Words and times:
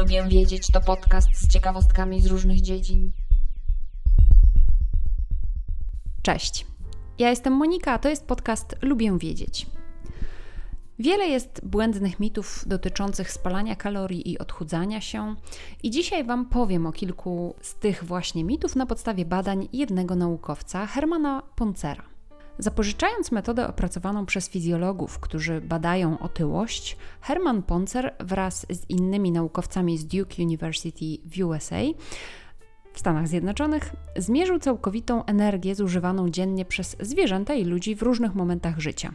Lubię 0.00 0.24
wiedzieć 0.28 0.66
to 0.66 0.80
podcast 0.80 1.28
z 1.34 1.48
ciekawostkami 1.48 2.20
z 2.20 2.26
różnych 2.26 2.60
dziedzin. 2.60 3.12
Cześć. 6.22 6.66
Ja 7.18 7.30
jestem 7.30 7.52
Monika, 7.52 7.92
a 7.92 7.98
to 7.98 8.08
jest 8.08 8.26
podcast 8.26 8.76
Lubię 8.82 9.18
wiedzieć. 9.18 9.66
Wiele 10.98 11.28
jest 11.28 11.60
błędnych 11.64 12.20
mitów 12.20 12.64
dotyczących 12.66 13.32
spalania 13.32 13.76
kalorii 13.76 14.30
i 14.30 14.38
odchudzania 14.38 15.00
się, 15.00 15.36
i 15.82 15.90
dzisiaj 15.90 16.24
Wam 16.24 16.46
powiem 16.46 16.86
o 16.86 16.92
kilku 16.92 17.54
z 17.60 17.74
tych 17.74 18.04
właśnie 18.04 18.44
mitów 18.44 18.76
na 18.76 18.86
podstawie 18.86 19.24
badań 19.24 19.68
jednego 19.72 20.16
naukowca, 20.16 20.86
Hermana 20.86 21.42
Poncera. 21.56 22.09
Zapożyczając 22.58 23.32
metodę 23.32 23.68
opracowaną 23.68 24.26
przez 24.26 24.48
fizjologów, 24.48 25.18
którzy 25.18 25.60
badają 25.60 26.18
otyłość, 26.18 26.96
Herman 27.20 27.62
Poncer 27.62 28.14
wraz 28.20 28.66
z 28.70 28.90
innymi 28.90 29.32
naukowcami 29.32 29.98
z 29.98 30.06
Duke 30.06 30.42
University 30.42 31.04
w 31.24 31.44
USA 31.44 31.80
w 32.92 32.98
Stanach 32.98 33.28
Zjednoczonych 33.28 33.92
zmierzył 34.16 34.58
całkowitą 34.58 35.24
energię 35.24 35.74
zużywaną 35.74 36.28
dziennie 36.28 36.64
przez 36.64 36.96
zwierzęta 37.00 37.54
i 37.54 37.64
ludzi 37.64 37.94
w 37.94 38.02
różnych 38.02 38.34
momentach 38.34 38.80
życia. 38.80 39.12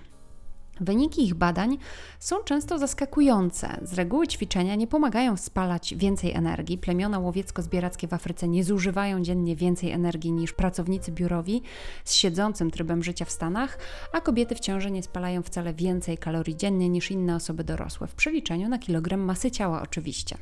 Wyniki 0.79 1.25
ich 1.25 1.34
badań 1.34 1.77
są 2.20 2.43
często 2.43 2.79
zaskakujące. 2.79 3.79
Z 3.81 3.93
reguły 3.93 4.27
ćwiczenia 4.27 4.75
nie 4.75 4.88
pomagają 4.88 5.38
spalać 5.38 5.95
więcej 5.95 6.31
energii. 6.31 6.77
Plemiona 6.77 7.20
łowiecko-zbierackie 7.20 8.07
w 8.07 8.13
Afryce 8.13 8.48
nie 8.48 8.63
zużywają 8.63 9.21
dziennie 9.21 9.55
więcej 9.55 9.91
energii 9.91 10.31
niż 10.31 10.53
pracownicy 10.53 11.11
biurowi 11.11 11.61
z 12.03 12.13
siedzącym 12.13 12.71
trybem 12.71 13.03
życia 13.03 13.25
w 13.25 13.31
Stanach, 13.31 13.77
a 14.11 14.21
kobiety 14.21 14.55
w 14.55 14.59
ciąży 14.59 14.91
nie 14.91 15.03
spalają 15.03 15.43
wcale 15.43 15.73
więcej 15.73 16.17
kalorii 16.17 16.55
dziennie 16.55 16.89
niż 16.89 17.12
inne 17.12 17.35
osoby 17.35 17.63
dorosłe, 17.63 18.07
w 18.07 18.15
przeliczeniu 18.15 18.70
na 18.70 18.79
kilogram 18.79 19.20
masy 19.20 19.51
ciała 19.51 19.81
oczywiście. 19.81 20.37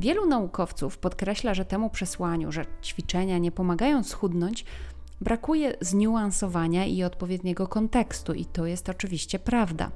Wielu 0.00 0.26
naukowców 0.26 0.98
podkreśla, 0.98 1.54
że 1.54 1.64
temu 1.64 1.90
przesłaniu, 1.90 2.52
że 2.52 2.66
ćwiczenia 2.82 3.38
nie 3.38 3.52
pomagają 3.52 4.04
schudnąć, 4.04 4.64
Brakuje 5.20 5.76
zniuansowania 5.80 6.84
i 6.84 7.02
odpowiedniego 7.02 7.68
kontekstu, 7.68 8.34
i 8.34 8.44
to 8.44 8.66
jest 8.66 8.88
oczywiście 8.88 9.38
prawda. 9.38 9.90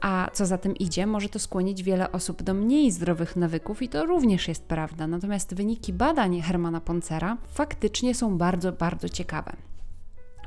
A 0.00 0.30
co 0.32 0.46
za 0.46 0.58
tym 0.58 0.76
idzie, 0.76 1.06
może 1.06 1.28
to 1.28 1.38
skłonić 1.38 1.82
wiele 1.82 2.12
osób 2.12 2.42
do 2.42 2.54
mniej 2.54 2.90
zdrowych 2.90 3.36
nawyków, 3.36 3.82
i 3.82 3.88
to 3.88 4.06
również 4.06 4.48
jest 4.48 4.64
prawda. 4.64 5.06
Natomiast 5.06 5.54
wyniki 5.54 5.92
badań 5.92 6.40
Hermana 6.40 6.80
Poncera 6.80 7.36
faktycznie 7.48 8.14
są 8.14 8.38
bardzo, 8.38 8.72
bardzo 8.72 9.08
ciekawe. 9.08 9.52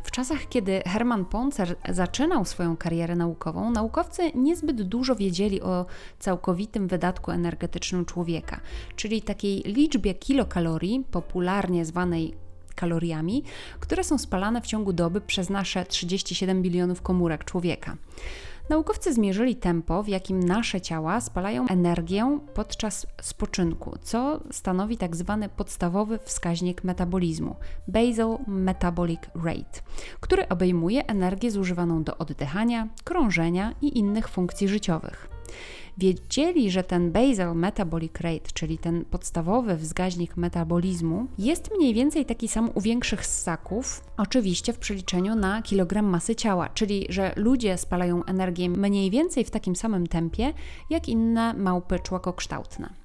W 0.03 0.11
czasach, 0.11 0.49
kiedy 0.49 0.81
Herman 0.85 1.25
Poncer 1.25 1.75
zaczynał 1.89 2.45
swoją 2.45 2.77
karierę 2.77 3.15
naukową, 3.15 3.71
naukowcy 3.71 4.31
niezbyt 4.35 4.81
dużo 4.81 5.15
wiedzieli 5.15 5.61
o 5.61 5.85
całkowitym 6.19 6.87
wydatku 6.87 7.31
energetycznym 7.31 8.05
człowieka, 8.05 8.59
czyli 8.95 9.21
takiej 9.21 9.61
liczbie 9.61 10.13
kilokalorii, 10.13 11.05
popularnie 11.11 11.85
zwanej 11.85 12.44
kaloriami, 12.75 13.43
które 13.79 14.03
są 14.03 14.17
spalane 14.17 14.61
w 14.61 14.67
ciągu 14.67 14.93
doby 14.93 15.21
przez 15.21 15.49
nasze 15.49 15.85
37 15.85 16.61
bilionów 16.61 17.01
komórek 17.01 17.43
człowieka. 17.43 17.97
Naukowcy 18.69 19.13
zmierzyli 19.13 19.55
tempo, 19.55 20.03
w 20.03 20.07
jakim 20.07 20.39
nasze 20.39 20.81
ciała 20.81 21.21
spalają 21.21 21.67
energię 21.67 22.39
podczas 22.53 23.07
spoczynku, 23.21 23.97
co 24.01 24.39
stanowi 24.51 24.97
tak 24.97 25.15
zwany 25.15 25.49
podstawowy 25.49 26.19
wskaźnik 26.23 26.83
metabolizmu 26.83 27.55
basal 27.87 28.37
metabolic 28.47 29.21
rate, 29.45 29.79
który 30.19 30.49
obejmuje 30.49 31.05
energię 31.07 31.51
zużywaną 31.51 32.03
do 32.03 32.17
oddychania, 32.17 32.87
krążenia 33.03 33.73
i 33.81 33.97
innych 33.97 34.29
funkcji 34.29 34.67
życiowych 34.67 35.29
wiedzieli, 35.97 36.71
że 36.71 36.83
ten 36.83 37.11
basal 37.11 37.55
metabolic 37.55 38.13
rate, 38.21 38.49
czyli 38.53 38.77
ten 38.77 39.05
podstawowy 39.05 39.77
wskaźnik 39.77 40.37
metabolizmu, 40.37 41.27
jest 41.37 41.71
mniej 41.77 41.93
więcej 41.93 42.25
taki 42.25 42.47
sam 42.47 42.69
u 42.73 42.81
większych 42.81 43.25
ssaków, 43.25 44.03
oczywiście 44.17 44.73
w 44.73 44.79
przeliczeniu 44.79 45.35
na 45.35 45.61
kilogram 45.61 46.05
masy 46.05 46.35
ciała, 46.35 46.69
czyli 46.69 47.05
że 47.09 47.33
ludzie 47.35 47.77
spalają 47.77 48.23
energię 48.25 48.69
mniej 48.69 49.11
więcej 49.11 49.43
w 49.45 49.51
takim 49.51 49.75
samym 49.75 50.07
tempie 50.07 50.53
jak 50.89 51.09
inne 51.09 51.53
małpy 51.53 51.99
człokokształtne. 51.99 53.04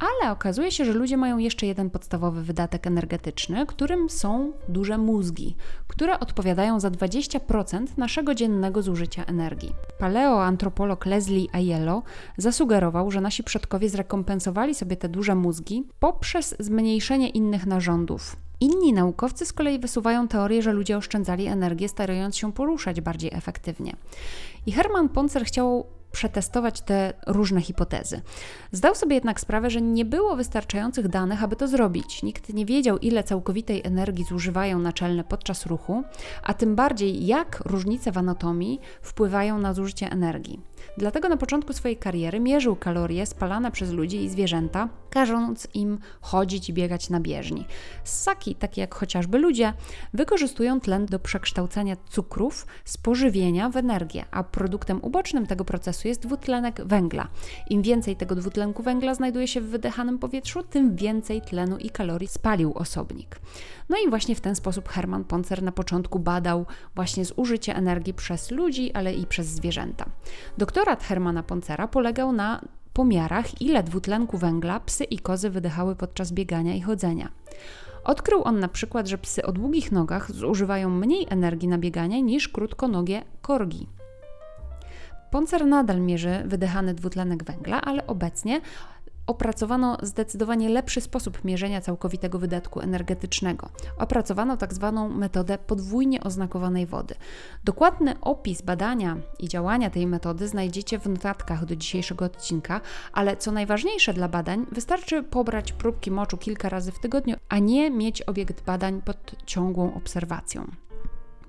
Ale 0.00 0.32
okazuje 0.32 0.70
się, 0.70 0.84
że 0.84 0.92
ludzie 0.92 1.16
mają 1.16 1.38
jeszcze 1.38 1.66
jeden 1.66 1.90
podstawowy 1.90 2.42
wydatek 2.42 2.86
energetyczny, 2.86 3.66
którym 3.66 4.10
są 4.10 4.52
duże 4.68 4.98
mózgi, 4.98 5.56
które 5.88 6.20
odpowiadają 6.20 6.80
za 6.80 6.90
20% 6.90 7.86
naszego 7.96 8.34
dziennego 8.34 8.82
zużycia 8.82 9.24
energii. 9.24 9.72
Paleoantropolog 9.98 11.06
Leslie 11.06 11.46
Aiello 11.52 12.02
zasugerował, 12.36 13.10
że 13.10 13.20
nasi 13.20 13.44
przodkowie 13.44 13.88
zrekompensowali 13.88 14.74
sobie 14.74 14.96
te 14.96 15.08
duże 15.08 15.34
mózgi 15.34 15.84
poprzez 16.00 16.56
zmniejszenie 16.58 17.28
innych 17.28 17.66
narządów, 17.66 18.36
Inni 18.60 18.92
naukowcy 18.92 19.46
z 19.46 19.52
kolei 19.52 19.78
wysuwają 19.78 20.28
teorię, 20.28 20.62
że 20.62 20.72
ludzie 20.72 20.96
oszczędzali 20.96 21.46
energię, 21.46 21.88
starając 21.88 22.36
się 22.36 22.52
poruszać 22.52 23.00
bardziej 23.00 23.30
efektywnie. 23.34 23.96
I 24.66 24.72
Hermann 24.72 25.08
Poncer 25.08 25.44
chciał 25.44 25.86
przetestować 26.12 26.80
te 26.80 27.12
różne 27.26 27.60
hipotezy. 27.60 28.20
Zdał 28.72 28.94
sobie 28.94 29.14
jednak 29.14 29.40
sprawę, 29.40 29.70
że 29.70 29.80
nie 29.82 30.04
było 30.04 30.36
wystarczających 30.36 31.08
danych, 31.08 31.44
aby 31.44 31.56
to 31.56 31.68
zrobić. 31.68 32.22
Nikt 32.22 32.54
nie 32.54 32.66
wiedział, 32.66 32.98
ile 32.98 33.24
całkowitej 33.24 33.80
energii 33.84 34.24
zużywają 34.24 34.78
naczelne 34.78 35.24
podczas 35.24 35.66
ruchu, 35.66 36.02
a 36.42 36.54
tym 36.54 36.76
bardziej 36.76 37.26
jak 37.26 37.62
różnice 37.64 38.12
w 38.12 38.18
anatomii 38.18 38.80
wpływają 39.02 39.58
na 39.58 39.74
zużycie 39.74 40.12
energii. 40.12 40.69
Dlatego 40.98 41.28
na 41.28 41.36
początku 41.36 41.72
swojej 41.72 41.96
kariery 41.96 42.40
mierzył 42.40 42.76
kalorie 42.76 43.26
spalane 43.26 43.70
przez 43.70 43.90
ludzi 43.90 44.24
i 44.24 44.28
zwierzęta, 44.28 44.88
każąc 45.10 45.68
im 45.74 45.98
chodzić 46.20 46.68
i 46.68 46.72
biegać 46.72 47.10
na 47.10 47.20
bieżni. 47.20 47.66
Ssaki, 48.04 48.54
takie 48.54 48.80
jak 48.80 48.94
chociażby 48.94 49.38
ludzie, 49.38 49.72
wykorzystują 50.14 50.80
tlen 50.80 51.06
do 51.06 51.18
przekształcania 51.18 51.96
cukrów 52.10 52.66
z 52.84 52.96
pożywienia 52.96 53.68
w 53.68 53.76
energię, 53.76 54.24
a 54.30 54.44
produktem 54.44 54.98
ubocznym 55.02 55.46
tego 55.46 55.64
procesu 55.64 56.08
jest 56.08 56.22
dwutlenek 56.22 56.84
węgla. 56.84 57.28
Im 57.70 57.82
więcej 57.82 58.16
tego 58.16 58.34
dwutlenku 58.34 58.82
węgla 58.82 59.14
znajduje 59.14 59.48
się 59.48 59.60
w 59.60 59.68
wydychanym 59.68 60.18
powietrzu, 60.18 60.62
tym 60.62 60.96
więcej 60.96 61.42
tlenu 61.42 61.78
i 61.78 61.90
kalorii 61.90 62.28
spalił 62.28 62.72
osobnik. 62.74 63.40
No 63.88 63.96
i 64.06 64.10
właśnie 64.10 64.34
w 64.34 64.40
ten 64.40 64.56
sposób 64.56 64.88
Hermann 64.88 65.24
Poncer 65.24 65.62
na 65.62 65.72
początku 65.72 66.18
badał 66.18 66.66
właśnie 66.94 67.24
zużycie 67.24 67.76
energii 67.76 68.14
przez 68.14 68.50
ludzi, 68.50 68.92
ale 68.92 69.14
i 69.14 69.26
przez 69.26 69.46
zwierzęta. 69.46 70.04
Doktorat 70.70 71.02
Hermana 71.02 71.42
Poncera 71.42 71.88
polegał 71.88 72.32
na 72.32 72.60
pomiarach, 72.92 73.60
ile 73.62 73.82
dwutlenku 73.82 74.38
węgla 74.38 74.80
psy 74.80 75.04
i 75.04 75.18
kozy 75.18 75.50
wydychały 75.50 75.96
podczas 75.96 76.32
biegania 76.32 76.74
i 76.74 76.80
chodzenia. 76.80 77.28
Odkrył 78.04 78.42
on 78.44 78.60
na 78.60 78.68
przykład, 78.68 79.08
że 79.08 79.18
psy 79.18 79.46
o 79.46 79.52
długich 79.52 79.92
nogach 79.92 80.32
zużywają 80.32 80.90
mniej 80.90 81.26
energii 81.30 81.68
na 81.68 81.78
bieganie 81.78 82.22
niż 82.22 82.48
krótkonogie 82.48 83.22
korgi. 83.42 83.86
Poncer 85.30 85.66
nadal 85.66 86.00
mierzy 86.00 86.42
wydychany 86.46 86.94
dwutlenek 86.94 87.44
węgla, 87.44 87.80
ale 87.80 88.06
obecnie 88.06 88.60
opracowano 89.30 89.96
zdecydowanie 90.02 90.68
lepszy 90.68 91.00
sposób 91.00 91.44
mierzenia 91.44 91.80
całkowitego 91.80 92.38
wydatku 92.38 92.80
energetycznego. 92.80 93.68
Opracowano 93.98 94.56
tak 94.56 94.74
zwaną 94.74 95.08
metodę 95.08 95.58
podwójnie 95.58 96.20
oznakowanej 96.20 96.86
wody. 96.86 97.14
Dokładny 97.64 98.20
opis 98.20 98.62
badania 98.62 99.16
i 99.38 99.48
działania 99.48 99.90
tej 99.90 100.06
metody 100.06 100.48
znajdziecie 100.48 100.98
w 100.98 101.06
notatkach 101.06 101.64
do 101.64 101.76
dzisiejszego 101.76 102.24
odcinka, 102.24 102.80
ale 103.12 103.36
co 103.36 103.52
najważniejsze 103.52 104.14
dla 104.14 104.28
badań, 104.28 104.66
wystarczy 104.72 105.22
pobrać 105.22 105.72
próbki 105.72 106.10
moczu 106.10 106.36
kilka 106.36 106.68
razy 106.68 106.92
w 106.92 106.98
tygodniu, 106.98 107.36
a 107.48 107.58
nie 107.58 107.90
mieć 107.90 108.22
obiekt 108.22 108.64
badań 108.64 109.02
pod 109.02 109.34
ciągłą 109.46 109.94
obserwacją. 109.94 110.89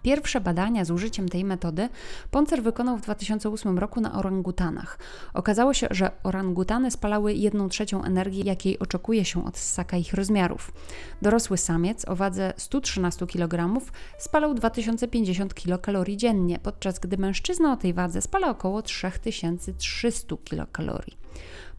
Pierwsze 0.01 0.41
badania 0.41 0.85
z 0.85 0.91
użyciem 0.91 1.29
tej 1.29 1.45
metody 1.45 1.89
Poncer 2.31 2.63
wykonał 2.63 2.97
w 2.97 3.01
2008 3.01 3.79
roku 3.79 4.01
na 4.01 4.13
orangutanach. 4.13 4.99
Okazało 5.33 5.73
się, 5.73 5.87
że 5.91 6.11
orangutany 6.23 6.91
spalały 6.91 7.33
1 7.33 7.69
trzecią 7.69 8.03
energii, 8.03 8.45
jakiej 8.45 8.79
oczekuje 8.79 9.25
się 9.25 9.45
od 9.45 9.57
ssaka 9.57 9.97
ich 9.97 10.13
rozmiarów. 10.13 10.71
Dorosły 11.21 11.57
samiec 11.57 12.07
o 12.07 12.15
wadze 12.15 12.53
113 12.57 13.27
kg 13.27 13.81
spalał 14.17 14.53
2050 14.53 15.53
kilokalorii 15.53 16.17
dziennie, 16.17 16.59
podczas 16.59 16.99
gdy 16.99 17.17
mężczyzna 17.17 17.73
o 17.73 17.77
tej 17.77 17.93
wadze 17.93 18.21
spala 18.21 18.49
około 18.49 18.81
3300 18.81 20.35
kilokalorii. 20.43 21.17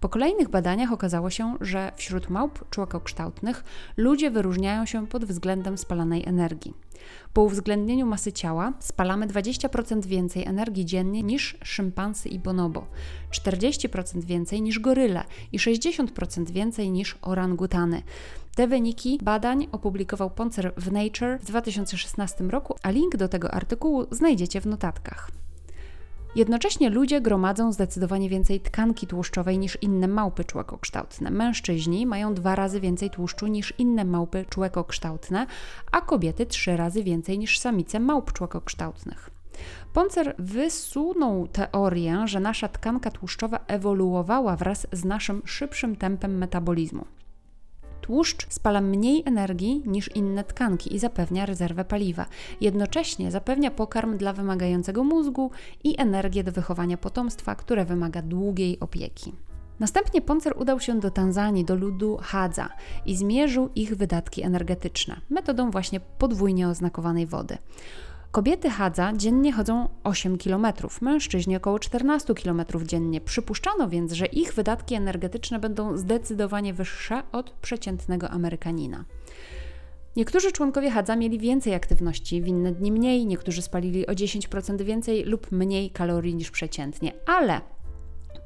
Po 0.01 0.09
kolejnych 0.09 0.49
badaniach 0.49 0.93
okazało 0.93 1.31
się, 1.31 1.57
że 1.61 1.93
wśród 1.97 2.31
małp 2.31 2.71
człokokształtnych 2.71 3.65
ludzie 3.97 4.31
wyróżniają 4.31 4.87
się 4.87 5.07
pod 5.07 5.25
względem 5.25 5.79
spalanej 5.79 6.29
energii. 6.29 6.75
Po 7.33 7.43
uwzględnieniu 7.43 8.07
masy 8.07 8.33
ciała 8.33 8.73
spalamy 8.81 9.27
20% 9.27 10.07
więcej 10.07 10.45
energii 10.45 10.85
dziennie 10.85 11.23
niż 11.23 11.57
szympansy 11.65 12.29
i 12.29 12.39
bonobo, 12.39 12.87
40% 13.31 14.25
więcej 14.25 14.63
niż 14.63 14.79
goryle 14.79 15.25
i 15.53 15.59
60% 15.59 16.51
więcej 16.51 16.91
niż 16.91 17.19
orangutany. 17.23 18.03
Te 18.57 18.69
wyniki 18.69 19.19
badań 19.23 19.69
opublikował 19.73 20.31
Poncer 20.31 20.75
w 20.77 20.93
Nature 20.93 21.39
w 21.39 21.45
2016 21.45 22.45
roku, 22.45 22.77
a 22.83 22.91
link 22.91 23.17
do 23.17 23.29
tego 23.29 23.51
artykułu 23.51 24.07
znajdziecie 24.11 24.61
w 24.61 24.67
notatkach. 24.67 25.42
Jednocześnie 26.35 26.91
ludzie 26.91 27.21
gromadzą 27.21 27.73
zdecydowanie 27.73 28.29
więcej 28.29 28.61
tkanki 28.61 29.07
tłuszczowej 29.07 29.59
niż 29.59 29.79
inne 29.81 30.09
małpy 30.09 30.45
człekokształtne. 30.45 31.31
Mężczyźni 31.31 32.07
mają 32.07 32.35
dwa 32.35 32.55
razy 32.55 32.81
więcej 32.81 33.11
tłuszczu 33.11 33.47
niż 33.47 33.75
inne 33.79 34.05
małpy 34.05 34.45
człekokształtne, 34.49 35.47
a 35.93 36.01
kobiety 36.01 36.47
trzy 36.47 36.77
razy 36.77 37.03
więcej 37.03 37.39
niż 37.39 37.59
samice 37.59 38.01
małp 38.01 38.33
człekokształtnych. 38.33 39.31
Poncer 39.93 40.35
wysunął 40.39 41.49
teorię, 41.49 42.23
że 42.25 42.41
nasza 42.41 42.69
tkanka 42.69 43.11
tłuszczowa 43.11 43.59
ewoluowała 43.67 44.57
wraz 44.57 44.87
z 44.93 45.05
naszym 45.05 45.43
szybszym 45.45 45.97
tempem 45.97 46.39
metabolizmu. 46.39 47.05
Tłuszcz 48.03 48.47
spala 48.49 48.81
mniej 48.81 49.23
energii 49.27 49.83
niż 49.87 50.17
inne 50.17 50.45
tkanki 50.45 50.95
i 50.95 50.99
zapewnia 50.99 51.47
rezerwę 51.47 51.85
paliwa. 51.85 52.27
Jednocześnie 52.61 53.31
zapewnia 53.31 53.71
pokarm 53.71 54.17
dla 54.17 54.33
wymagającego 54.33 55.05
mózgu 55.05 55.51
i 55.85 56.01
energię 56.01 56.45
do 56.45 56.53
wychowania 56.53 56.97
potomstwa, 56.97 57.55
które 57.55 57.85
wymaga 57.85 58.23
długiej 58.23 58.81
opieki. 58.81 59.33
Następnie 59.81 60.21
Poncer 60.21 60.55
udał 60.57 60.81
się 60.81 61.01
do 61.01 61.11
Tanzanii, 61.11 61.65
do 61.65 61.75
ludu 61.75 62.19
Hadza 62.23 62.69
i 63.07 63.17
zmierzył 63.17 63.71
ich 63.75 63.97
wydatki 63.97 64.43
energetyczne 64.43 65.21
metodą 65.31 65.71
właśnie 65.71 66.01
podwójnie 66.01 66.69
oznakowanej 66.69 67.27
wody. 67.27 67.59
Kobiety 68.33 68.71
Hadza 68.71 69.13
dziennie 69.17 69.53
chodzą 69.53 69.89
8 70.05 70.39
km, 70.39 70.67
mężczyźni 71.01 71.57
około 71.57 71.79
14 71.79 72.35
km 72.35 72.63
dziennie. 72.87 73.21
Przypuszczano 73.21 73.89
więc, 73.89 74.13
że 74.13 74.27
ich 74.27 74.55
wydatki 74.55 74.95
energetyczne 74.95 75.59
będą 75.59 75.97
zdecydowanie 75.97 76.75
wyższe 76.75 77.23
od 77.33 77.51
przeciętnego 77.51 78.31
Amerykanina. 78.31 79.05
Niektórzy 80.17 80.53
członkowie 80.53 80.91
Hadza 80.91 81.17
mieli 81.17 81.39
więcej 81.39 81.75
aktywności, 81.75 82.43
w 82.43 82.47
inne 82.47 82.73
dni 82.73 82.93
mniej, 82.93 83.27
niektórzy 83.27 83.63
spalili 83.63 84.07
o 84.07 84.13
10% 84.13 84.83
więcej 84.83 85.25
lub 85.25 85.53
mniej 85.53 85.91
kalorii 85.91 86.35
niż 86.35 86.51
przeciętnie, 86.51 87.13
ale 87.27 87.61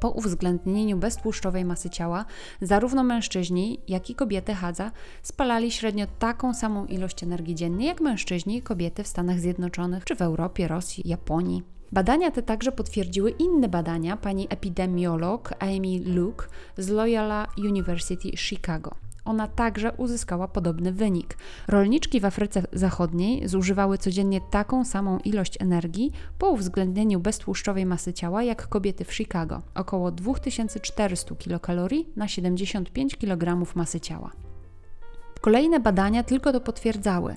po 0.00 0.10
uwzględnieniu 0.10 0.96
beztłuszczowej 0.96 1.64
masy 1.64 1.90
ciała, 1.90 2.25
zarówno 2.60 3.04
mężczyźni, 3.04 3.81
jak 3.88 4.10
i 4.10 4.14
kobiety 4.14 4.54
Hadza 4.54 4.90
spalali 5.22 5.70
średnio 5.70 6.06
taką 6.19 6.54
samą 6.54 6.87
ilość 6.87 7.22
energii 7.22 7.54
dziennie 7.54 7.87
jak 7.87 8.00
mężczyźni 8.00 8.56
i 8.56 8.62
kobiety 8.62 9.02
w 9.02 9.08
Stanach 9.08 9.40
Zjednoczonych 9.40 10.04
czy 10.04 10.16
w 10.16 10.22
Europie, 10.22 10.69
Rosji, 10.69 11.08
Japonii. 11.08 11.62
Badania 11.93 12.31
te 12.31 12.43
także 12.43 12.72
potwierdziły 12.72 13.31
inne 13.31 13.69
badania 13.69 14.16
pani 14.16 14.46
epidemiolog 14.50 15.54
Amy 15.58 16.00
Luke 16.04 16.46
z 16.78 16.88
Loyola 16.88 17.46
University 17.58 18.37
Chicago 18.37 19.05
ona 19.26 19.49
także 19.49 19.93
uzyskała 19.93 20.49
podobny 20.49 20.93
wynik. 20.93 21.38
Rolniczki 21.69 22.20
w 22.20 22.25
Afryce 22.25 22.62
Zachodniej 22.73 23.49
zużywały 23.49 23.99
codziennie 23.99 24.40
taką 24.50 24.84
samą 24.84 25.19
ilość 25.19 25.61
energii 25.61 26.12
po 26.38 26.50
uwzględnieniu 26.50 27.20
beztłuszczowej 27.20 27.87
masy 27.87 28.12
ciała 28.12 28.43
jak 28.43 28.69
kobiety 28.69 29.05
w 29.05 29.14
Chicago 29.14 29.62
około 29.75 30.11
2400 30.11 31.34
kilokalorii 31.34 32.08
na 32.17 32.28
75 32.28 33.17
kg 33.17 33.75
masy 33.75 34.00
ciała. 34.00 34.32
Kolejne 35.40 35.81
badania 35.81 36.23
tylko 36.23 36.52
to 36.52 36.61
potwierdzały. 36.61 37.37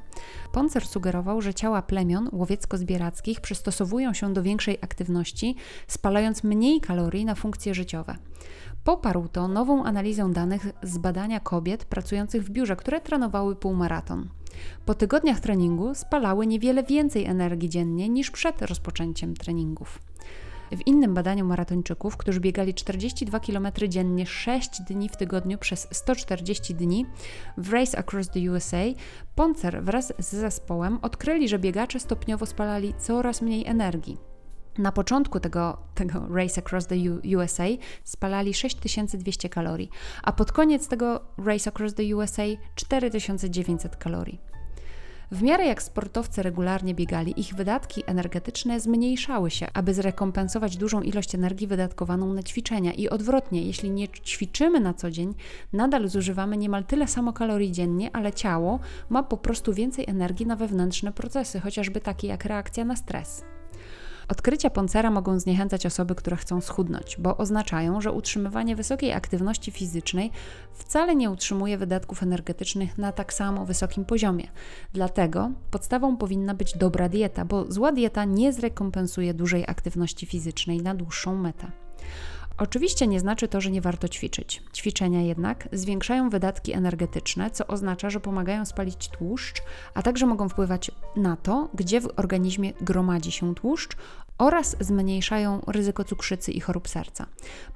Poncer 0.51 0.87
sugerował, 0.87 1.41
że 1.41 1.53
ciała 1.53 1.81
plemion 1.81 2.29
łowiecko-zbierackich 2.31 3.41
przystosowują 3.41 4.13
się 4.13 4.33
do 4.33 4.43
większej 4.43 4.77
aktywności, 4.81 5.55
spalając 5.87 6.43
mniej 6.43 6.81
kalorii 6.81 7.25
na 7.25 7.35
funkcje 7.35 7.73
życiowe. 7.73 8.15
Poparł 8.83 9.27
to 9.27 9.47
nową 9.47 9.83
analizą 9.83 10.33
danych 10.33 10.67
z 10.83 10.97
badania 10.97 11.39
kobiet 11.39 11.85
pracujących 11.85 12.43
w 12.43 12.49
biurze, 12.49 12.75
które 12.75 13.01
trenowały 13.01 13.55
półmaraton. 13.55 14.29
Po 14.85 14.93
tygodniach 14.93 15.39
treningu 15.39 15.95
spalały 15.95 16.47
niewiele 16.47 16.83
więcej 16.83 17.25
energii 17.25 17.69
dziennie 17.69 18.09
niż 18.09 18.31
przed 18.31 18.61
rozpoczęciem 18.61 19.33
treningów. 19.33 19.99
W 20.71 20.87
innym 20.87 21.13
badaniu 21.13 21.45
maratończyków, 21.45 22.17
którzy 22.17 22.39
biegali 22.39 22.73
42 22.73 23.39
km 23.39 23.67
dziennie 23.87 24.25
6 24.25 24.81
dni 24.81 25.09
w 25.09 25.17
tygodniu 25.17 25.57
przez 25.57 25.87
140 25.91 26.75
dni 26.75 27.05
w 27.57 27.73
Race 27.73 27.97
Across 27.97 28.29
the 28.29 28.51
USA, 28.51 28.83
Poncer 29.35 29.83
wraz 29.83 30.13
z 30.19 30.29
zespołem 30.29 30.99
odkryli, 31.01 31.49
że 31.49 31.59
biegacze 31.59 31.99
stopniowo 31.99 32.45
spalali 32.45 32.93
coraz 32.99 33.41
mniej 33.41 33.65
energii. 33.65 34.28
Na 34.79 34.91
początku 34.91 35.39
tego, 35.39 35.77
tego 35.95 36.27
Race 36.35 36.61
Across 36.61 36.87
the 36.87 36.95
USA 37.37 37.67
spalali 38.03 38.53
6200 38.53 39.49
kalorii, 39.49 39.89
a 40.23 40.31
pod 40.31 40.51
koniec 40.51 40.87
tego 40.87 41.21
Race 41.37 41.69
Across 41.69 41.93
the 41.93 42.15
USA 42.15 42.43
4900 42.75 43.95
kalorii. 43.95 44.39
W 45.31 45.41
miarę 45.41 45.65
jak 45.65 45.83
sportowcy 45.83 46.43
regularnie 46.43 46.95
biegali, 46.95 47.39
ich 47.39 47.55
wydatki 47.55 48.03
energetyczne 48.05 48.79
zmniejszały 48.79 49.51
się, 49.51 49.67
aby 49.73 49.93
zrekompensować 49.93 50.77
dużą 50.77 51.01
ilość 51.01 51.35
energii 51.35 51.67
wydatkowaną 51.67 52.33
na 52.33 52.43
ćwiczenia. 52.43 52.93
I 52.93 53.09
odwrotnie, 53.09 53.61
jeśli 53.61 53.91
nie 53.91 54.07
ćwiczymy 54.07 54.79
na 54.79 54.93
co 54.93 55.11
dzień, 55.11 55.33
nadal 55.73 56.07
zużywamy 56.07 56.57
niemal 56.57 56.83
tyle 56.83 57.07
samo 57.07 57.33
kalorii 57.33 57.71
dziennie, 57.71 58.09
ale 58.13 58.33
ciało 58.33 58.79
ma 59.09 59.23
po 59.23 59.37
prostu 59.37 59.73
więcej 59.73 60.05
energii 60.07 60.45
na 60.45 60.55
wewnętrzne 60.55 61.11
procesy, 61.11 61.59
chociażby 61.59 62.01
takie 62.01 62.27
jak 62.27 62.45
reakcja 62.45 62.85
na 62.85 62.95
stres. 62.95 63.43
Odkrycia 64.29 64.69
Poncera 64.69 65.11
mogą 65.11 65.39
zniechęcać 65.39 65.85
osoby, 65.85 66.15
które 66.15 66.37
chcą 66.37 66.61
schudnąć, 66.61 67.17
bo 67.19 67.37
oznaczają, 67.37 68.01
że 68.01 68.11
utrzymywanie 68.11 68.75
wysokiej 68.75 69.13
aktywności 69.13 69.71
fizycznej 69.71 70.31
wcale 70.73 71.15
nie 71.15 71.31
utrzymuje 71.31 71.77
wydatków 71.77 72.23
energetycznych 72.23 72.97
na 72.97 73.11
tak 73.11 73.33
samo 73.33 73.65
wysokim 73.65 74.05
poziomie. 74.05 74.47
Dlatego 74.93 75.51
podstawą 75.71 76.17
powinna 76.17 76.53
być 76.53 76.77
dobra 76.77 77.09
dieta, 77.09 77.45
bo 77.45 77.71
zła 77.71 77.91
dieta 77.91 78.25
nie 78.25 78.53
zrekompensuje 78.53 79.33
dużej 79.33 79.63
aktywności 79.67 80.25
fizycznej 80.25 80.81
na 80.81 80.95
dłuższą 80.95 81.35
metę. 81.35 81.71
Oczywiście 82.59 83.07
nie 83.07 83.19
znaczy 83.19 83.47
to, 83.47 83.61
że 83.61 83.71
nie 83.71 83.81
warto 83.81 84.07
ćwiczyć. 84.07 84.63
Ćwiczenia 84.75 85.21
jednak 85.21 85.69
zwiększają 85.71 86.29
wydatki 86.29 86.73
energetyczne, 86.73 87.51
co 87.51 87.67
oznacza, 87.67 88.09
że 88.09 88.19
pomagają 88.19 88.65
spalić 88.65 89.09
tłuszcz, 89.09 89.61
a 89.93 90.01
także 90.01 90.25
mogą 90.25 90.49
wpływać 90.49 90.91
na 91.15 91.35
to, 91.35 91.69
gdzie 91.73 92.01
w 92.01 92.09
organizmie 92.15 92.73
gromadzi 92.81 93.31
się 93.31 93.55
tłuszcz 93.55 93.97
oraz 94.37 94.75
zmniejszają 94.79 95.61
ryzyko 95.67 96.03
cukrzycy 96.03 96.51
i 96.51 96.59
chorób 96.59 96.87
serca. 96.87 97.25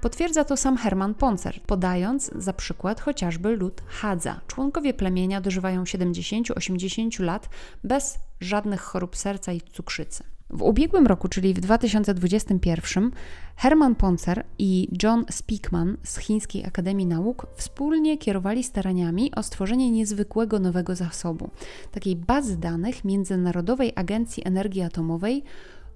Potwierdza 0.02 0.44
to 0.44 0.58
sam 0.58 0.78
Herman 0.78 1.14
Poncer, 1.14 1.62
podając 1.62 2.32
za 2.36 2.54
przykład 2.54 3.02
chociażby 3.02 3.56
lud 3.56 3.82
Hadza. 3.88 4.40
Członkowie 4.48 4.94
plemienia 4.94 5.42
dożywają 5.42 5.84
70-80 5.84 7.24
lat 7.24 7.50
bez 7.84 8.20
żadnych 8.42 8.82
chorób 8.82 9.18
serca 9.18 9.52
i 9.52 9.62
cukrzycy. 9.62 10.33
W 10.54 10.62
ubiegłym 10.62 11.08
roku, 11.08 11.28
czyli 11.28 11.54
w 11.54 11.60
2021, 11.60 13.12
Herman 13.56 13.96
Poncer 13.96 14.46
i 14.60 14.88
John 15.04 15.26
Speakman 15.32 15.98
z 16.04 16.18
Chińskiej 16.18 16.66
Akademii 16.66 17.06
Nauk 17.06 17.48
wspólnie 17.56 18.18
kierowali 18.18 18.64
staraniami 18.64 19.32
o 19.36 19.44
stworzenie 19.44 19.92
niezwykłego 19.92 20.60
nowego 20.60 20.96
zasobu, 20.96 21.50
takiej 21.92 22.16
bazy 22.16 22.58
danych 22.58 23.06
Międzynarodowej 23.06 23.94
Agencji 23.96 24.44
Energii 24.46 24.82
Atomowej 24.82 25.44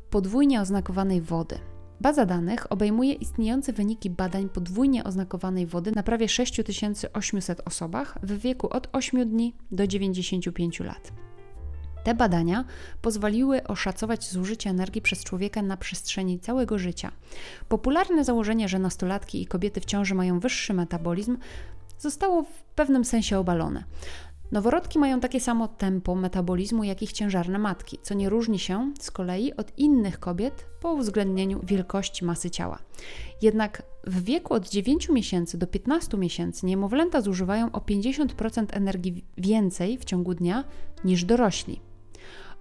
podwójnie 0.10 0.62
oznakowanej 0.62 1.22
wody. 1.22 1.60
Baza 2.02 2.26
danych 2.26 2.72
obejmuje 2.72 3.14
istniejące 3.14 3.74
wyniki 3.74 4.10
badań 4.10 4.50
podwójnie 4.50 5.04
oznakowanej 5.04 5.66
wody 5.66 5.92
na 5.92 6.04
prawie 6.04 6.30
6800 6.30 7.62
osobach 7.66 8.18
w 8.24 8.38
wieku 8.38 8.70
od 8.70 8.90
8 8.92 9.30
dni 9.30 9.54
do 9.72 9.88
95 9.88 10.80
lat. 10.80 11.27
Te 12.08 12.16
badania 12.16 12.66
pozwoliły 13.02 13.64
oszacować 13.64 14.32
zużycie 14.32 14.70
energii 14.70 15.02
przez 15.02 15.24
człowieka 15.24 15.62
na 15.62 15.78
przestrzeni 15.78 16.40
całego 16.40 16.80
życia. 16.80 17.12
Popularne 17.70 18.24
założenie, 18.24 18.70
że 18.70 18.80
nastolatki 18.80 19.42
i 19.42 19.46
kobiety 19.46 19.82
w 19.82 19.86
ciąży 19.86 20.16
mają 20.16 20.40
wyższy 20.40 20.74
metabolizm, 20.74 21.38
zostało 22.00 22.44
w 22.44 22.64
pewnym 22.76 23.06
sensie 23.06 23.40
obalone. 23.40 23.84
Noworodki 24.52 25.00
mają 25.00 25.20
takie 25.20 25.40
samo 25.40 25.68
tempo 25.68 26.16
metabolizmu 26.16 26.84
jak 26.84 27.02
ich 27.02 27.12
ciężarne 27.12 27.60
matki, 27.60 28.00
co 28.02 28.14
nie 28.14 28.30
różni 28.30 28.60
się 28.60 28.94
z 29.00 29.12
kolei 29.12 29.54
od 29.54 29.78
innych 29.78 30.20
kobiet 30.20 30.66
po 30.80 30.94
uwzględnieniu 30.94 31.60
wielkości 31.64 32.26
masy 32.26 32.50
ciała. 32.50 32.80
Jednak 33.42 33.84
w 34.04 34.24
wieku 34.24 34.54
od 34.54 34.70
9 34.70 35.10
miesięcy 35.10 35.58
do 35.58 35.68
15 35.68 36.18
miesięcy 36.18 36.66
niemowlęta 36.66 37.22
zużywają 37.22 37.72
o 37.72 37.80
50% 37.80 38.66
energii 38.72 39.26
więcej 39.38 39.98
w 39.98 40.06
ciągu 40.06 40.34
dnia 40.34 40.64
niż 41.04 41.26
dorośli. 41.26 41.87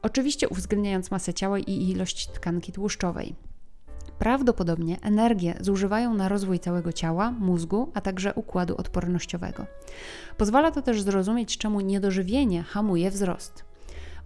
Oczywiście 0.03 0.49
uwzględniając 0.49 1.11
masę 1.11 1.35
ciała 1.35 1.59
i 1.59 1.91
ilość 1.91 2.27
tkanki 2.27 2.73
tłuszczowej. 2.73 3.35
Prawdopodobnie 4.19 5.01
energię 5.01 5.55
zużywają 5.61 6.15
na 6.15 6.29
rozwój 6.29 6.59
całego 6.59 6.93
ciała, 6.93 7.31
mózgu, 7.31 7.91
a 7.95 8.01
także 8.01 8.35
układu 8.35 8.77
odpornościowego. 8.77 9.67
Pozwala 10.37 10.71
to 10.71 10.83
też 10.83 11.03
zrozumieć, 11.03 11.59
czemu 11.59 11.81
niedożywienie 11.81 12.63
hamuje 12.63 13.11
wzrost. 13.11 13.66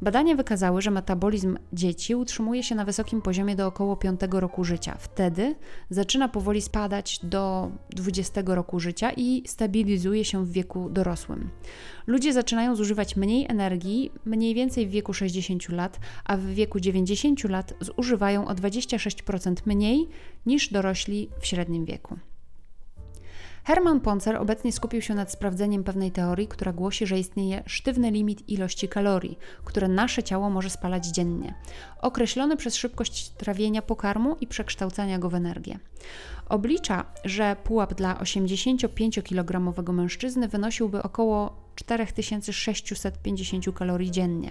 Badania 0.02 0.35
wykazały, 0.35 0.83
że 0.83 0.90
metabolizm 0.90 1.59
dzieci 1.73 2.14
utrzymuje 2.14 2.62
się 2.62 2.75
na 2.75 2.85
wysokim 2.85 3.23
poziomie 3.23 3.57
do 3.57 3.66
około 3.66 3.97
5 3.97 4.21
roku 4.30 4.64
życia. 4.64 4.97
Wtedy 4.99 5.54
zaczyna 5.90 6.28
powoli 6.28 6.62
spadać 6.62 7.21
do 7.23 7.71
20 7.90 8.42
roku 8.47 8.80
życia 8.80 9.12
i 9.16 9.42
stabilizuje 9.47 10.25
się 10.25 10.45
w 10.45 10.52
wieku 10.52 10.90
dorosłym. 10.90 11.50
Ludzie 12.07 12.33
zaczynają 12.33 12.76
zużywać 12.76 13.16
mniej 13.16 13.47
energii, 13.49 14.12
mniej 14.25 14.54
więcej 14.54 14.87
w 14.87 14.90
wieku 14.90 15.14
60 15.14 15.69
lat, 15.69 16.00
a 16.25 16.37
w 16.37 16.47
wieku 16.47 16.80
90 16.80 17.45
lat 17.45 17.75
zużywają 17.80 18.49
o 18.49 18.54
26% 18.54 19.54
mniej 19.66 20.09
niż 20.47 20.69
dorośli 20.69 21.28
w 21.40 21.47
średnim 21.47 21.85
wieku. 21.85 22.19
Hermann 23.64 24.00
Poncer 24.00 24.37
obecnie 24.37 24.73
skupił 24.73 25.02
się 25.02 25.14
nad 25.14 25.33
sprawdzeniem 25.33 25.85
pewnej 25.85 26.11
teorii, 26.11 26.49
która 26.49 26.73
głosi, 26.73 27.07
że 27.07 27.19
istnieje 27.19 27.62
sztywny 27.67 28.11
limit 28.11 28.49
ilości 28.49 28.88
kalorii, 28.88 29.38
które 29.64 29.88
nasze 29.88 30.23
ciało 30.23 30.50
może 30.50 30.71
spalać 30.71 31.07
dziennie, 31.07 31.55
określony 32.00 32.57
przez 32.57 32.76
szybkość 32.76 33.29
trawienia 33.29 33.83
pokarmu 33.83 34.37
i 34.40 34.47
przekształcania 34.47 35.19
go 35.19 35.31
w 35.31 35.35
energię. 35.35 35.79
Oblicza, 36.49 37.05
że 37.25 37.57
pułap 37.64 37.95
dla 37.95 38.14
85-kilogramowego 38.14 39.93
mężczyzny 39.93 40.49
wynosiłby 40.49 41.02
około 41.02 41.57
4650 41.75 43.75
kalorii 43.75 44.11
dziennie. 44.11 44.50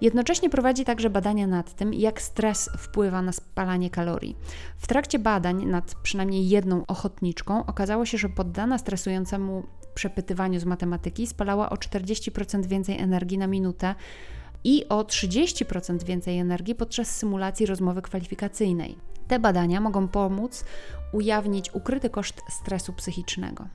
Jednocześnie 0.00 0.50
prowadzi 0.50 0.84
także 0.84 1.10
badania 1.10 1.46
nad 1.46 1.74
tym, 1.74 1.94
jak 1.94 2.22
stres 2.22 2.70
wpływa 2.78 3.22
na 3.22 3.32
spalanie 3.32 3.90
kalorii. 3.90 4.36
W 4.76 4.86
trakcie 4.86 5.18
badań 5.18 5.66
nad 5.66 5.94
przynajmniej 6.02 6.48
jedną 6.48 6.86
ochotniczką 6.86 7.66
okazało 7.66 8.06
się, 8.06 8.18
że 8.18 8.28
poddana 8.28 8.78
stresującemu 8.78 9.62
przepytywaniu 9.94 10.60
z 10.60 10.64
matematyki 10.64 11.26
spalała 11.26 11.70
o 11.70 11.74
40% 11.74 12.66
więcej 12.66 12.98
energii 12.98 13.38
na 13.38 13.46
minutę 13.46 13.94
i 14.64 14.88
o 14.88 15.02
30% 15.02 16.04
więcej 16.04 16.38
energii 16.38 16.74
podczas 16.74 17.16
symulacji 17.16 17.66
rozmowy 17.66 18.02
kwalifikacyjnej. 18.02 18.96
Te 19.28 19.38
badania 19.38 19.80
mogą 19.80 20.08
pomóc 20.08 20.64
ujawnić 21.12 21.74
ukryty 21.74 22.10
koszt 22.10 22.42
stresu 22.48 22.92
psychicznego. 22.92 23.68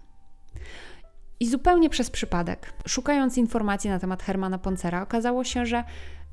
I 1.39 1.49
zupełnie 1.49 1.89
przez 1.89 2.09
przypadek, 2.09 2.73
szukając 2.87 3.37
informacji 3.37 3.89
na 3.89 3.99
temat 3.99 4.23
Hermana 4.23 4.57
Poncera, 4.57 5.01
okazało 5.01 5.43
się, 5.43 5.65
że 5.65 5.83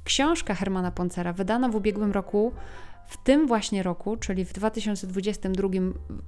książka 0.05 0.55
Hermana 0.55 0.91
Poncera, 0.91 1.33
wydana 1.33 1.69
w 1.69 1.75
ubiegłym 1.75 2.13
roku, 2.13 2.53
w 3.07 3.17
tym 3.17 3.47
właśnie 3.47 3.83
roku, 3.83 4.17
czyli 4.17 4.45
w 4.45 4.53
2022 4.53 5.69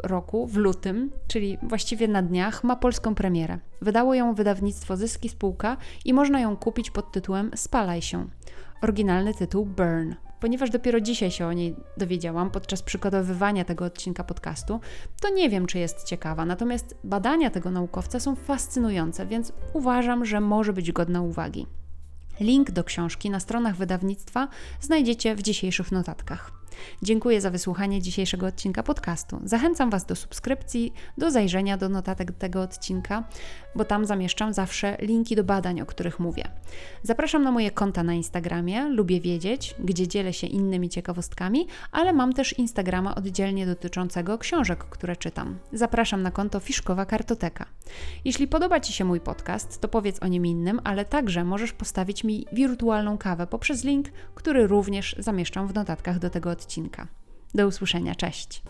roku, 0.02 0.46
w 0.46 0.56
lutym, 0.56 1.10
czyli 1.28 1.58
właściwie 1.62 2.08
na 2.08 2.22
dniach, 2.22 2.64
ma 2.64 2.76
polską 2.76 3.14
premierę. 3.14 3.58
Wydało 3.82 4.14
ją 4.14 4.34
wydawnictwo 4.34 4.96
Zyski 4.96 5.28
Spółka 5.28 5.76
i 6.04 6.14
można 6.14 6.40
ją 6.40 6.56
kupić 6.56 6.90
pod 6.90 7.12
tytułem 7.12 7.50
Spalaj 7.54 8.02
się. 8.02 8.26
Oryginalny 8.82 9.34
tytuł 9.34 9.66
Burn. 9.66 10.27
Ponieważ 10.40 10.70
dopiero 10.70 11.00
dzisiaj 11.00 11.30
się 11.30 11.46
o 11.46 11.52
niej 11.52 11.76
dowiedziałam 11.96 12.50
podczas 12.50 12.82
przygotowywania 12.82 13.64
tego 13.64 13.84
odcinka 13.84 14.24
podcastu, 14.24 14.80
to 15.20 15.30
nie 15.30 15.50
wiem, 15.50 15.66
czy 15.66 15.78
jest 15.78 16.04
ciekawa. 16.04 16.44
Natomiast 16.44 16.96
badania 17.04 17.50
tego 17.50 17.70
naukowca 17.70 18.20
są 18.20 18.36
fascynujące, 18.36 19.26
więc 19.26 19.52
uważam, 19.72 20.24
że 20.24 20.40
może 20.40 20.72
być 20.72 20.92
godna 20.92 21.22
uwagi. 21.22 21.66
Link 22.40 22.70
do 22.70 22.84
książki 22.84 23.30
na 23.30 23.40
stronach 23.40 23.76
wydawnictwa 23.76 24.48
znajdziecie 24.80 25.34
w 25.34 25.42
dzisiejszych 25.42 25.92
notatkach. 25.92 26.52
Dziękuję 27.02 27.40
za 27.40 27.50
wysłuchanie 27.50 28.02
dzisiejszego 28.02 28.46
odcinka 28.46 28.82
podcastu. 28.82 29.40
Zachęcam 29.44 29.90
Was 29.90 30.04
do 30.06 30.16
subskrypcji, 30.16 30.92
do 31.18 31.30
zajrzenia 31.30 31.76
do 31.76 31.88
notatek 31.88 32.32
tego 32.32 32.62
odcinka, 32.62 33.24
bo 33.74 33.84
tam 33.84 34.06
zamieszczam 34.06 34.52
zawsze 34.52 34.96
linki 35.00 35.36
do 35.36 35.44
badań, 35.44 35.80
o 35.80 35.86
których 35.86 36.20
mówię. 36.20 36.44
Zapraszam 37.02 37.42
na 37.42 37.52
moje 37.52 37.70
konta 37.70 38.02
na 38.02 38.14
Instagramie, 38.14 38.88
lubię 38.88 39.20
wiedzieć, 39.20 39.74
gdzie 39.78 40.08
dzielę 40.08 40.32
się 40.32 40.46
innymi 40.46 40.88
ciekawostkami, 40.88 41.66
ale 41.92 42.12
mam 42.12 42.32
też 42.32 42.58
Instagrama 42.58 43.14
oddzielnie 43.14 43.66
dotyczącego 43.66 44.38
książek, 44.38 44.84
które 44.84 45.16
czytam. 45.16 45.58
Zapraszam 45.72 46.22
na 46.22 46.30
konto 46.30 46.60
Fiszkowa 46.60 47.06
Kartoteka. 47.06 47.66
Jeśli 48.24 48.48
podoba 48.48 48.80
Ci 48.80 48.92
się 48.92 49.04
mój 49.04 49.20
podcast, 49.20 49.80
to 49.80 49.88
powiedz 49.88 50.22
o 50.22 50.26
nim 50.26 50.46
innym, 50.46 50.80
ale 50.84 51.04
także 51.04 51.44
możesz 51.44 51.72
postawić 51.72 52.24
mi 52.24 52.46
wirtualną 52.52 53.18
kawę 53.18 53.46
poprzez 53.46 53.84
link, 53.84 54.08
który 54.34 54.66
również 54.66 55.16
zamieszczam 55.18 55.68
w 55.68 55.74
notatkach 55.74 56.18
do 56.18 56.30
tego 56.30 56.50
odcinka. 56.68 57.06
Do 57.54 57.66
usłyszenia, 57.66 58.14
cześć! 58.14 58.62